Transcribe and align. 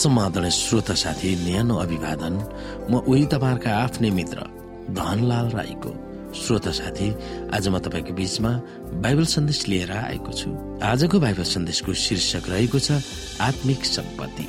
समाधान 0.00 0.48
श्रोता 0.48 0.94
साथी 0.96 1.30
न्यानो 1.44 1.76
अभिवादन 1.76 2.34
म 2.90 2.92
उही 3.04 3.24
तपाईँहरूका 3.32 3.70
आफ्नै 3.76 4.10
मित्र 4.10 4.38
धनलाल 4.96 5.48
राईको 5.52 5.90
श्रोता 6.34 6.70
साथी। 6.70 7.08
आज 7.52 7.68
म 7.68 7.78
तपाईँको 7.84 8.12
बीचमा 8.14 8.50
बाइबल 9.04 9.24
सन्देश 9.34 9.60
लिएर 9.68 9.92
आएको 9.92 10.32
छु। 10.32 10.48
आजको 10.82 11.20
बाइबल 11.20 11.44
सन्देशको 11.44 11.92
शीर्षक 11.92 12.48
रहेको 12.48 12.78
छ 12.78 12.88
आत्मिक 13.40 13.84
सम्पत्ति। 13.84 14.46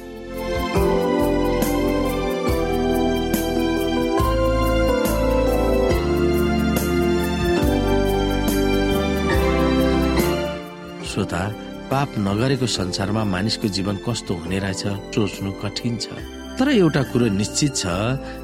श्रोता 11.12 11.44
पाप 11.92 12.12
नगरेको 12.18 12.68
संसारमा 12.72 13.24
मानिसको 13.28 13.68
जीवन 13.68 13.96
कस्तो 14.08 14.34
हुने 14.34 14.60
रहेछ 14.64 14.84
सोच्नु 15.12 15.52
कठिन 15.62 15.98
छ। 15.98 16.08
तर 16.56 16.70
एउटा 16.72 17.02
कुरो 17.12 17.28
निश्चित 17.36 17.76
छ 17.76 17.84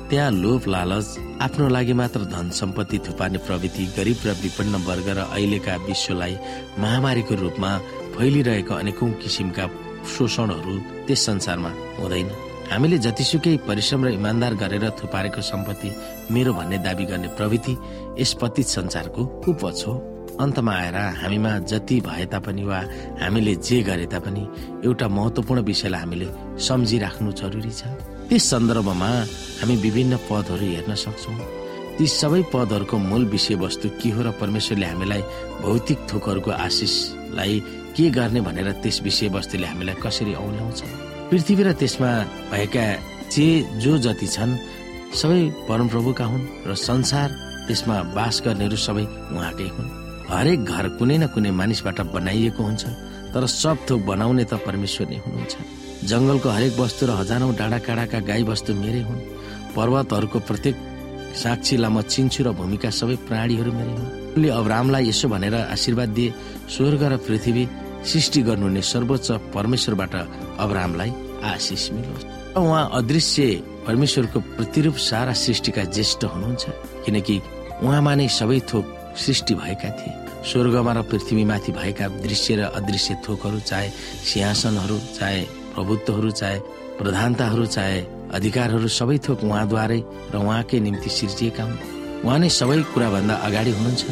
त्यहाँ 0.09 0.31
लोभ 0.31 0.67
लालच 0.67 1.07
आफ्नो 1.41 1.67
लागि 1.71 1.93
मात्र 1.95 2.25
धन 2.27 2.49
सम्पत्ति 2.59 2.97
थुपार्ने 3.07 3.39
प्रवृत्ति 3.47 3.85
गरिब 3.97 4.19
र 4.27 4.35
विपन्न 4.43 4.83
वर्ग 4.83 5.07
र 5.09 5.19
अहिलेका 5.31 5.75
विश्वलाई 5.87 6.35
महामारीको 6.79 7.35
रूपमा 7.43 7.71
फैलिरहेको 8.17 8.73
अनेकौं 8.73 9.11
किसिमका 9.23 9.65
शोषणहरू 10.17 10.75
त्यस 11.07 11.25
संसारमा 11.25 11.71
हुँदैन। 11.99 12.27
हामीले 12.71 12.97
जतिसुकै 12.99 13.55
परिश्रम 13.63 14.05
र 14.05 14.11
इमान्दार 14.19 14.53
गरेर 14.59 14.89
थुपारेको 14.99 15.41
सम्पत्ति 15.53 15.95
मेरो 16.35 16.53
भन्ने 16.53 16.77
दावी 16.83 17.05
गर्ने 17.05 17.27
प्रवृत्ति 17.39 17.77
यस 18.19 18.33
पतित 18.41 18.67
संसारको 18.75 19.21
उपज 19.47 19.83
हो। 19.87 19.95
अन्तमा 20.39 20.73
आएर 20.73 20.95
हामीमा 21.21 21.51
जति 21.65 21.99
भए 22.07 22.25
तापनि 22.31 22.63
वा 22.63 22.79
हामीले 23.21 23.53
जे 23.57 23.81
गरे 23.83 24.05
तापनि 24.05 24.43
एउटा 24.85 25.07
महत्वपूर्ण 25.07 25.61
विषयलाई 25.69 26.01
हामीले 26.01 26.27
सम्झिराख्नु 26.61 27.31
जरुरी 27.41 27.71
छ। 27.71 27.81
त्यस 28.29 28.43
सन्दर्भमा 28.51 29.09
हामी 29.59 29.75
विभिन्न 29.85 30.13
पदहरू 30.29 30.65
हेर्न 30.73 30.93
सक्छौँ। 30.93 31.37
ती 31.97 32.05
सबै 32.05 32.41
पदहरूको 32.53 32.97
मूल 33.09 33.25
विषयवस्तु 33.33 33.89
के 33.97 34.09
हो 34.13 34.21
र 34.21 34.31
परमेश्वरले 34.37 34.85
हामीलाई 34.85 35.21
भौतिक 35.65 35.99
थोकहरूको 36.09 36.51
आशिषलाई 36.65 37.59
के 37.97 38.09
गर्ने 38.13 38.41
भनेर 38.47 38.71
त्यस 38.85 39.01
विषयवस्तुले 39.01 39.67
हामीलाई 39.67 39.95
कसरी 40.05 40.33
औल्याउँछ 40.37 40.79
पृथ्वी 41.29 41.63
र 41.65 41.71
त्यसमा 41.81 42.11
भएका 42.53 42.85
जे 43.33 43.47
जो 43.81 43.97
जति 44.05 44.27
छन् 44.27 44.59
सबै 45.17 45.41
परमप्रभुका 45.67 46.25
हुन् 46.25 46.49
र 46.67 46.75
संसार 46.77 47.29
त्यसमा 47.67 47.95
बास 48.15 48.35
गर्नेहरू 48.45 48.77
सबै 48.77 49.05
उहाँकै 49.33 49.69
हुन्। 49.75 50.06
हरेक 50.31 50.59
घर 50.65 50.85
कुनै 50.99 51.17
न 51.17 51.25
कुनै 51.33 51.51
मानिसबाट 51.59 51.99
बनाइएको 52.15 52.61
हुन्छ 52.63 52.83
तर 53.33 53.43
सब 53.61 53.77
थोक 53.87 53.99
बनाउने 54.09 54.43
त 54.43 54.53
परमेश्वर 54.67 55.05
नै 55.11 55.17
हुनुहुन्छ। 55.23 55.55
जङ्गलको 56.09 56.49
हरेक 56.49 56.73
वस्तु 56.79 57.03
र 57.07 57.11
हजारौं 57.21 57.55
डाँडा 57.59 57.79
काँडाका 57.87 58.19
गाई 58.29 58.43
वस्तु 58.51 58.71
मेरै 58.83 59.01
हुन्। 59.07 59.25
पर्वतहरूको 59.75 60.39
प्रत्येक 60.49 60.75
साक्षी 61.41 61.75
लामा 61.83 62.01
चिन्छु 62.13 62.41
र 62.43 62.47
भूमिका 62.59 62.89
सबै 62.99 63.15
प्राणीहरू 63.27 63.71
मेरै 63.71 63.93
हुन्। 63.97 64.09
उनले 64.35 64.49
अब्रामलाई 64.61 65.03
यसो 65.09 65.27
भनेर 65.33 65.55
आशीर्वाद 65.75 66.09
दिए 66.17 66.33
स्वर्ग 66.75 67.01
र 67.11 67.13
पृथ्वी 67.27 67.63
सृष्टि 68.09 68.41
गर्नुहुने 68.47 68.81
सर्वोच्च 68.81 69.27
परमेश्वरबाट 69.55 70.13
अब्रामलाई 70.65 71.11
आशिष 71.53 71.83
मिलोस्। 71.95 72.25
उहाँ 72.57 72.89
अदृश्य 72.99 73.41
परमेश्वरको 73.87 74.39
प्रतिरूप 74.57 74.95
सारा 75.09 75.33
सृष्टिका 75.33 75.83
ज्येष्ठ 75.95 76.21
हुनुहुन्छ 76.25 76.63
किनकि 77.05 77.35
उहाँमा 77.83 78.13
नै 78.15 78.27
सबै 78.27 78.59
थोक 78.69 78.85
सृष्टि 79.17 79.53
भएका 79.55 79.89
थिए। 79.97 80.13
स्वर्गमा 80.47 80.91
र 80.93 81.01
पृथ्वीमाथि 81.09 81.71
भएका 81.71 82.07
दृश्य 82.23 82.55
र 82.55 82.61
अदृश्य 82.77 83.15
थोकहरू 83.27 83.59
चाहे 83.59 83.89
सिंहासनहरू 84.29 84.97
चाहे 85.17 85.41
प्रभुत्वहरू 85.73 86.31
चाहे 86.31 86.59
प्रधानताहरू 86.97 87.65
चाहे 87.65 87.99
अधिकारहरू 88.33 88.87
सबै 88.87 89.17
थोक 89.25 89.43
उहाँद्वारै 89.43 90.01
र 90.33 90.35
उहाँकै 90.37 90.79
निम्ति 90.79 91.09
सिर्जिएका 91.09 91.63
हुन्। 91.63 91.79
उहाँ 92.25 92.39
नै 92.39 92.49
सबै 92.49 92.77
कुराभन्दा 92.93 93.35
अगाडि 93.47 93.71
हुनुहुन्छ 93.77 94.03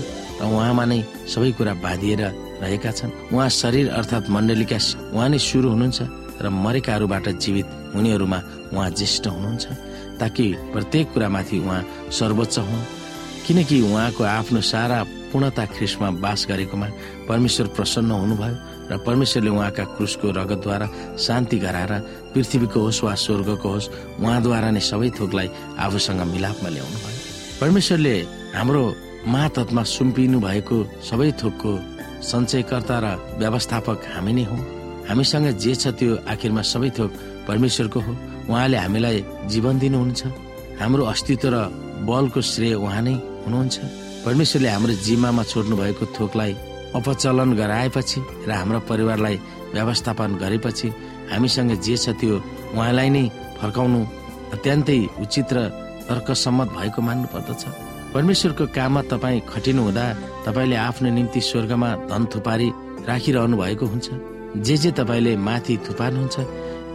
र 0.42 0.44
उहाँमा 0.46 0.86
नै 0.86 1.00
सबै 1.34 1.52
कुरा 1.58 1.74
बाँधिएर 1.86 2.22
रहेका 2.62 2.92
छन्। 2.92 3.12
उहाँ 3.34 3.50
शरीर 3.50 3.86
अर्थात् 4.00 4.30
मण्डलीका 4.30 4.80
उहाँ 5.16 5.30
नै 5.30 5.40
सुरु 5.40 5.68
हुनुहुन्छ 5.74 6.00
र 6.44 6.46
मरेकाहरूबाट 6.66 7.26
जीवित 7.44 7.68
हुनेहरूमा 7.96 8.40
उहाँ 8.74 8.90
ज्येष्ठ 8.92 9.28
हुनुहुन्छ 9.28 9.66
ताकि 10.20 10.46
प्रत्येक 10.74 11.06
कुरामाथि 11.14 11.58
उहाँ 11.66 11.82
सर्वोच्च 12.12 12.58
हुन्। 12.60 12.84
किनकि 13.46 13.82
उहाँको 13.82 14.24
आफ्नो 14.24 14.62
सारा 14.62 15.04
पूर्णता 15.32 15.66
ख्रिसमा 15.74 16.10
बास 16.24 16.46
गरेकोमा 16.50 16.88
परमेश्वर 17.30 17.68
प्रसन्न 17.78 18.12
हुनुभयो 18.12 18.56
र 18.90 18.98
परमेश्वरले 19.06 19.50
उहाँका 19.50 19.84
क्रुसको 19.96 20.28
रगतद्वारा 20.38 20.88
शान्ति 21.18 21.58
गराएर 21.60 21.94
पृथ्वीको 22.34 22.80
होस् 22.80 23.04
वा 23.04 23.14
स्वर्गको 23.16 23.70
होस् 23.70 23.90
उहाँद्वारा 24.22 24.70
नै 24.72 24.82
सबै 24.82 25.10
थोकलाई 25.18 25.50
आफूसँग 25.78 26.22
मिलापमा 26.34 26.70
ल्याउनु 26.70 26.98
भयो। 27.06 27.20
परमेश्वरले 27.62 28.16
हाम्रो 28.58 28.84
महातत्मा 29.34 29.84
सुम्पिनु 29.96 30.40
भएको 30.40 30.78
सबै 31.10 31.32
थोकको 31.42 31.72
सञ्चयकर्ता 32.30 32.98
र 33.04 33.06
व्यवस्थापक 33.42 33.98
हामी 34.16 34.34
नै 34.34 34.44
हौ। 34.50 34.58
हामीसँग 35.10 35.48
जे 35.62 35.74
छ 35.82 35.94
त्यो 35.98 36.18
आखिरमा 36.30 36.62
सबै 36.62 36.90
थोक 36.98 37.12
परमेश्वरको 37.48 38.00
हो। 38.06 38.12
उहाँले 38.50 38.78
हामीलाई 38.78 39.18
जीवन 39.54 39.80
दिनुहुन्छ। 39.80 40.22
हाम्रो 40.82 41.04
अस्तित्व 41.14 41.50
र 41.54 41.58
बलको 42.06 42.42
श्रेय 42.42 42.74
उहाँ 42.76 43.02
नै 43.02 43.16
हुनुहुन्छ। 43.46 43.78
परमेश्वरले 44.26 44.70
हाम्रो 44.70 44.94
जिम्मामा 45.06 45.44
छोड्नु 45.52 45.76
भएको 45.78 46.06
थोकलाई 46.18 46.54
अपचलन 46.98 47.50
गराएपछि 47.60 48.20
र 48.48 48.52
हाम्रो 48.52 48.80
परिवारलाई 48.90 49.38
व्यवस्थापन 49.74 50.30
गरेपछि 50.42 50.88
हामीसँग 51.32 51.72
जे 51.86 51.96
छ 51.98 52.06
त्यो 52.20 52.36
उहाँलाई 52.76 53.10
नै 53.16 53.24
फर्काउनु 53.60 54.00
अत्यन्तै 54.56 55.00
उचित 55.24 55.50
र 55.54 55.60
तर्कसम्मत 56.10 56.70
भएको 56.78 57.02
मान्नु 57.08 57.28
पर्दछ 57.34 57.64
परमेश्वरको 58.14 58.66
काममा 58.78 59.02
तपाईँ 59.12 59.46
खटिनु 59.52 59.82
हुँदा 59.84 60.06
तपाईँले 60.46 60.76
आफ्नो 60.88 61.10
निम्ति 61.18 61.42
स्वर्गमा 61.42 61.90
धन 62.10 62.24
थुपारी 62.32 62.70
राखिरहनु 63.10 63.56
भएको 63.58 63.86
हुन्छ। 63.86 64.08
जे 64.66 64.76
जे 64.82 64.92
तपाईँले 64.98 65.36
माथि 65.38 65.76
थुपार्नुहुन्छ 65.86 66.36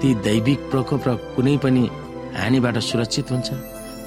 ती 0.00 0.08
दैविक 0.26 0.60
प्रकोप 0.70 1.02
र 1.08 1.10
कुनै 1.36 1.56
पनि 1.62 1.84
हानिबाट 2.38 2.76
सुरक्षित 2.88 3.30
हुन्छ। 3.32 3.48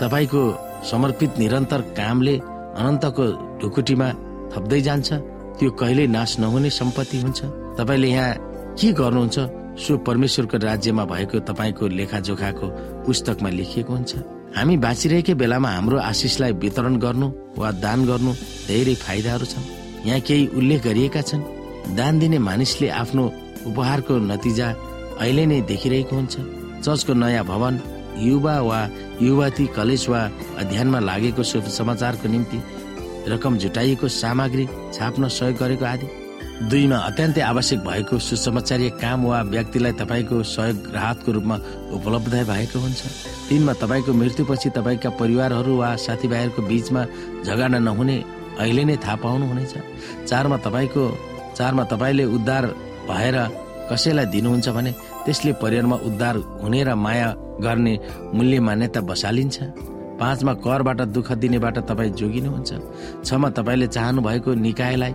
तपाईँको 0.02 0.42
समर्पित 0.92 1.40
निरन्तर 1.40 1.82
कामले 1.98 2.36
अनन्तको 2.80 3.26
ढुकुटीमा 3.62 4.08
थप्दै 4.54 4.82
जान्छ। 4.82 5.10
त्यो 5.58 5.70
कहिल्यै 5.80 6.08
नाश 6.08 6.32
नहुने 6.40 6.70
सम्पत्ति 6.70 7.18
हुन्छ। 7.22 7.40
तपाईँले 7.78 8.10
यहाँ 8.10 8.32
के 8.78 8.92
गर्नुहुन्छ? 8.92 9.38
सो 9.74 9.98
परमेश्वरको 10.06 10.58
राज्यमा 10.58 11.04
भएको 11.06 11.40
तपाईँको 11.50 11.88
लेखाजोखाको 11.98 12.68
पुस्तकमा 13.06 13.50
लेखिएको 13.50 13.94
हुन्छ। 13.94 14.12
हामी 14.58 14.76
बाँचिरहेकै 14.78 15.34
बेलामा 15.34 15.70
हाम्रो 15.70 15.98
आशिषलाई 15.98 16.52
वितरण 16.62 16.96
गर्नु 17.02 17.28
वा 17.58 17.70
दान 17.84 18.06
गर्नु 18.06 18.32
धेरै 18.68 18.96
फाइदाहरू 18.96 19.46
छन्। 19.46 19.66
यहाँ 20.06 20.20
केही 20.28 20.46
उल्लेख 20.58 20.84
गरिएका 20.84 21.22
छन्। 21.22 21.42
दान 21.98 22.20
दिने 22.20 22.38
मानिसले 22.40 22.88
आफ्नो 23.02 23.24
उपहारको 23.70 24.14
नतिजा 24.30 24.68
अहिले 25.22 25.46
नै 25.46 25.62
देखिरहेको 25.70 26.14
हुन्छ। 26.16 26.36
चर्चको 26.86 27.14
नयाँ 27.14 27.46
भवन 27.46 27.74
युवा 28.20 28.60
वा 28.62 28.80
युवती 29.22 29.66
कलेज 29.76 30.06
वा 30.10 30.22
अध्ययनमा 30.60 31.00
लागेको 31.00 31.44
समाचारको 31.44 32.28
निम्ति 32.30 32.60
रकम 33.32 33.58
जुटाइएको 33.58 34.08
सामग्री 34.08 34.66
छाप्न 34.94 35.28
सहयोग 35.30 35.58
गरेको 35.58 35.86
आदि। 35.86 36.08
दुईमा 36.70 36.98
अत्यन्तै 37.10 37.42
आवश्यक 37.42 37.80
भएको 37.80 38.20
सुसमाचारीय 38.20 38.90
काम 39.02 39.26
वा 39.26 39.42
व्यक्तिलाई 39.42 39.92
तपाईँको 40.02 40.44
सहयोग 40.44 40.92
राहतको 40.94 41.32
रूपमा 41.32 41.56
उपलब्ध 41.96 42.34
भएको 42.50 42.80
हुन्छ। 42.80 43.02
तिनमा 43.50 43.74
तपाईँको 43.74 44.14
मृत्युपछि 44.14 44.70
तपाईँका 44.70 45.10
परिवारहरू 45.20 45.74
वा 45.78 45.96
साथीभाइहरूको 45.96 46.62
बीचमा 46.62 47.02
झगडा 47.44 47.80
नहुने 47.80 48.18
अहिले 48.60 48.84
नै 48.86 48.96
थाहा 49.02 49.16
पाउनुहुनेछ। 49.24 49.74
चारमा 50.30 50.58
तपाईँको 50.58 51.04
चारमा 51.58 51.84
तपाईँले 51.92 52.26
उद्धार 52.38 52.66
भएर 53.10 53.38
कसैलाई 53.92 54.26
दिनुहुन्छ 54.26 54.70
भने 54.70 54.92
त्यसले 55.26 55.54
परिवारमा 55.62 55.96
उद्धार 56.08 56.36
हुने 56.62 56.84
र 56.84 56.96
माया 56.96 57.30
गर्ने 57.62 57.94
मूल्य 58.34 58.60
मान्यता 58.60 59.02
बसालिन्छ। 59.02 59.58
पाँचमा 60.20 60.54
करबाट 60.66 61.00
दुःख 61.16 61.32
दिनेबाट 61.42 61.78
तपाईँ 61.90 62.12
जोगिनुहुन्छ। 62.20 62.72
छमा 63.26 63.50
तपाईँले 63.58 63.88
चाहनु 63.88 64.22
भएको 64.22 64.54
निकायलाई 64.54 65.14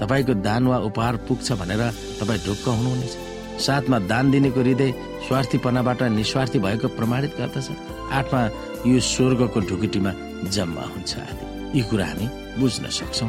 तपाईँको 0.00 0.34
दान 0.46 0.66
वा 0.66 0.78
उपहार 0.88 1.16
पुग्छ 1.28 1.52
भनेर 1.60 1.82
तपाईँ 2.20 2.40
ढुक्क 2.46 2.66
हुनुहुनेछ। 2.68 3.14
साथमा 3.60 3.98
दान 4.10 4.30
दिनेको 4.30 4.60
हृदय 4.60 4.90
स्वार्थीपनाबाट 5.26 6.02
निस्वार्थी 6.18 6.58
भएको 6.58 6.88
प्रमाणित 6.98 7.32
गर्दछ। 7.38 7.68
आठमा 8.12 8.40
यो 8.86 9.00
स्वर्गको 9.00 9.60
ढुकुटीमा 9.68 10.12
जम्मा 10.54 10.84
हुन्छ 10.92 11.12
आदि। 11.18 11.44
यी 11.78 11.82
कुरा 11.90 12.06
हामी 12.06 12.26
बुझ्न 12.58 12.84
सक्छौँ। 12.98 13.28